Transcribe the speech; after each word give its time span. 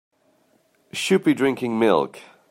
Should 0.93 1.23
be 1.23 1.35
drinking 1.35 1.77
milk. 1.77 2.17